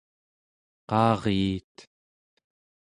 [0.89, 1.75] qaaryiit